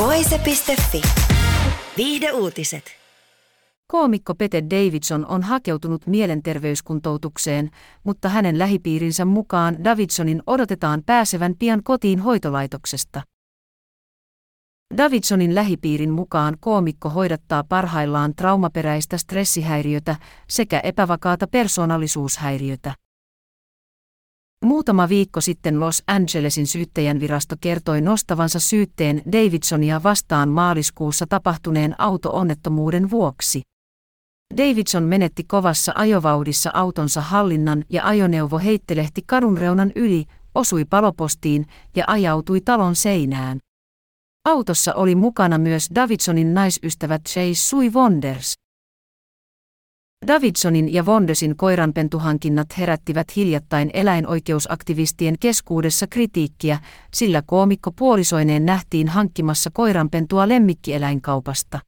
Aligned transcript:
Voise.fi. 0.00 1.02
Viihde 1.96 2.32
uutiset. 2.32 2.84
Koomikko 3.86 4.34
Pete 4.34 4.62
Davidson 4.70 5.26
on 5.26 5.42
hakeutunut 5.42 6.06
mielenterveyskuntoutukseen, 6.06 7.70
mutta 8.04 8.28
hänen 8.28 8.58
lähipiirinsä 8.58 9.24
mukaan 9.24 9.84
Davidsonin 9.84 10.42
odotetaan 10.46 11.02
pääsevän 11.06 11.54
pian 11.58 11.82
kotiin 11.82 12.18
hoitolaitoksesta. 12.20 13.22
Davidsonin 14.96 15.54
lähipiirin 15.54 16.10
mukaan 16.10 16.56
koomikko 16.60 17.08
hoidattaa 17.08 17.64
parhaillaan 17.68 18.34
traumaperäistä 18.34 19.18
stressihäiriötä 19.18 20.16
sekä 20.48 20.80
epävakaata 20.80 21.46
persoonallisuushäiriötä. 21.46 22.94
Muutama 24.64 25.08
viikko 25.08 25.40
sitten 25.40 25.80
Los 25.80 26.02
Angelesin 26.06 26.66
syyttäjän 26.66 27.20
virasto 27.20 27.56
kertoi 27.60 28.00
nostavansa 28.00 28.60
syytteen 28.60 29.22
Davidsonia 29.32 30.02
vastaan 30.02 30.48
maaliskuussa 30.48 31.26
tapahtuneen 31.28 31.94
auto-onnettomuuden 31.98 33.10
vuoksi. 33.10 33.62
Davidson 34.56 35.02
menetti 35.02 35.44
kovassa 35.44 35.92
ajovauhdissa 35.94 36.70
autonsa 36.74 37.20
hallinnan 37.20 37.84
ja 37.90 38.06
ajoneuvo 38.06 38.58
heittelehti 38.58 39.22
kadunreunan 39.26 39.92
yli, 39.96 40.24
osui 40.54 40.84
palopostiin 40.84 41.66
ja 41.96 42.04
ajautui 42.06 42.60
talon 42.60 42.96
seinään. 42.96 43.58
Autossa 44.44 44.94
oli 44.94 45.14
mukana 45.14 45.58
myös 45.58 45.88
Davidsonin 45.94 46.54
naisystävä 46.54 47.18
Chase 47.18 47.54
Sui 47.54 47.90
Wonders. 47.90 48.59
Davidsonin 50.26 50.94
ja 50.94 51.02
Wondersin 51.02 51.56
koiranpentuhankinnat 51.56 52.78
herättivät 52.78 53.36
hiljattain 53.36 53.90
eläinoikeusaktivistien 53.92 55.34
keskuudessa 55.40 56.06
kritiikkiä, 56.06 56.78
sillä 57.14 57.42
koomikko 57.46 57.92
puolisoineen 57.92 58.66
nähtiin 58.66 59.08
hankkimassa 59.08 59.70
koiranpentua 59.72 60.48
lemmikkieläinkaupasta. 60.48 61.80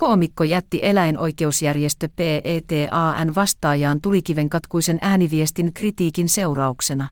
Koomikko 0.00 0.44
jätti 0.44 0.80
eläinoikeusjärjestö 0.82 2.08
PETAN 2.16 3.34
vastaajaan 3.34 4.00
tulikiven 4.00 4.48
katkuisen 4.48 4.98
ääniviestin 5.00 5.72
kritiikin 5.72 6.28
seurauksena. 6.28 7.08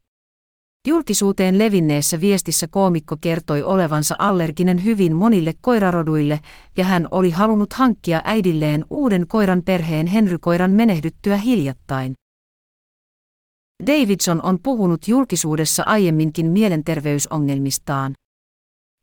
Julkisuuteen 0.86 1.58
levinneessä 1.58 2.20
viestissä 2.20 2.66
koomikko 2.70 3.16
kertoi 3.20 3.62
olevansa 3.62 4.14
allerginen 4.18 4.84
hyvin 4.84 5.16
monille 5.16 5.54
koiraroduille 5.60 6.40
ja 6.76 6.84
hän 6.84 7.08
oli 7.10 7.30
halunnut 7.30 7.72
hankkia 7.72 8.20
äidilleen 8.24 8.84
uuden 8.90 9.26
koiran 9.26 9.62
perheen 9.62 10.06
Henry-koiran 10.06 10.70
menehdyttyä 10.70 11.36
hiljattain. 11.36 12.14
Davidson 13.86 14.42
on 14.42 14.58
puhunut 14.62 15.08
julkisuudessa 15.08 15.82
aiemminkin 15.86 16.46
mielenterveysongelmistaan. 16.46 18.12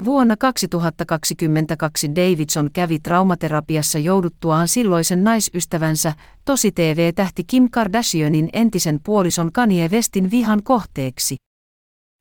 Vuonna 0.06 0.38
2022 0.38 2.16
Davidson 2.16 2.70
kävi 2.74 3.00
traumaterapiassa 3.00 4.00
jouduttuaan 4.00 4.68
silloisen 4.68 5.24
naisystävänsä, 5.24 6.14
tosi 6.46 6.72
TV-tähti 6.72 7.44
Kim 7.48 7.70
Kardashianin 7.72 8.50
entisen 8.54 9.00
puolison 9.04 9.52
Kanye 9.52 9.88
Westin 9.88 10.32
vihan 10.32 10.64
kohteeksi. 10.64 11.36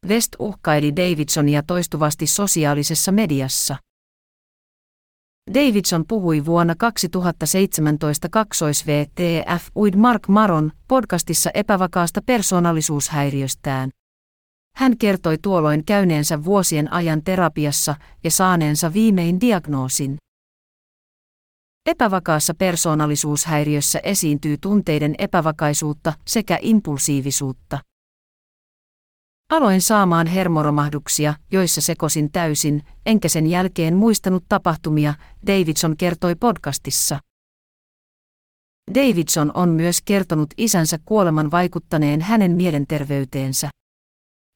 West 0.09 0.29
uhkaili 0.39 0.97
Davidsonia 0.97 1.63
toistuvasti 1.63 2.27
sosiaalisessa 2.27 3.13
mediassa. 3.13 3.77
Davidson 5.55 6.05
puhui 6.09 6.45
vuonna 6.45 6.75
2017 6.79 8.29
kaksois 8.29 8.87
VTF 8.87 9.69
Uid 9.77 9.95
Mark 9.95 10.29
Maron 10.29 10.73
podcastissa 10.89 11.51
epävakaasta 11.55 12.21
persoonallisuushäiriöstään. 12.27 13.91
Hän 14.77 14.99
kertoi 14.99 15.39
tuolloin 15.43 15.85
käyneensä 15.85 16.45
vuosien 16.45 16.93
ajan 16.93 17.23
terapiassa 17.25 17.95
ja 18.25 18.31
saaneensa 18.31 18.93
viimein 18.93 19.41
diagnoosin. 19.41 20.17
Epävakaassa 21.87 22.55
persoonallisuushäiriössä 22.55 24.01
esiintyy 24.03 24.57
tunteiden 24.61 25.15
epävakaisuutta 25.19 26.13
sekä 26.27 26.59
impulsiivisuutta. 26.63 27.79
Aloin 29.53 29.81
saamaan 29.81 30.27
hermoromahduksia, 30.27 31.35
joissa 31.51 31.81
sekosin 31.81 32.33
täysin, 32.33 32.83
enkä 33.07 33.29
sen 33.29 33.47
jälkeen 33.47 33.97
muistanut 33.97 34.45
tapahtumia, 34.49 35.15
Davidson 35.47 35.97
kertoi 35.97 36.35
podcastissa. 36.35 37.19
Davidson 38.95 39.51
on 39.55 39.69
myös 39.69 40.03
kertonut 40.05 40.55
isänsä 40.57 40.99
kuoleman 41.05 41.51
vaikuttaneen 41.51 42.21
hänen 42.21 42.53
mielenterveyteensä. 42.53 43.71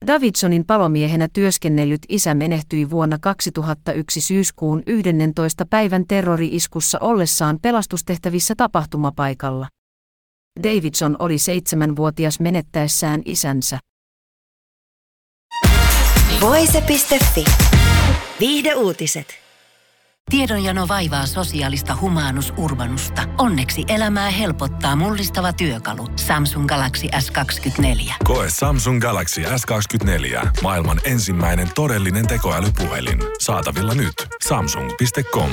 Davidsonin 0.07 0.65
palomiehenä 0.67 1.28
työskennellyt 1.33 2.03
isä 2.09 2.34
menehtyi 2.34 2.91
vuonna 2.91 3.19
2001 3.19 4.21
syyskuun 4.21 4.83
11. 4.87 5.67
päivän 5.71 6.05
terrori-iskussa 6.09 6.99
ollessaan 7.01 7.59
pelastustehtävissä 7.63 8.55
tapahtumapaikalla. 8.57 9.69
Davidson 10.63 11.17
oli 11.19 11.39
seitsemänvuotias 11.39 12.41
menettäessään 12.41 13.23
isänsä. 13.25 13.78
Voise.fi. 16.47 17.45
Viihde 18.41 18.75
uutiset. 18.75 19.34
Tiedonjano 20.31 20.89
vaivaa 20.89 21.27
sosiaalista 21.27 21.97
humanus 22.01 22.53
urbanusta. 22.57 23.23
Onneksi 23.39 23.84
elämää 23.89 24.31
helpottaa 24.31 24.97
mullistava 24.97 25.53
työkalu. 25.53 26.09
Samsung 26.17 26.67
Galaxy 26.67 27.07
S24. 27.07 28.15
Koe 28.25 28.47
Samsung 28.51 29.01
Galaxy 29.01 29.43
S24. 29.43 30.49
Maailman 30.62 31.01
ensimmäinen 31.05 31.69
todellinen 31.75 32.27
tekoälypuhelin. 32.27 33.19
Saatavilla 33.39 33.95
nyt. 33.95 34.15
Samsung.com. 34.49 35.51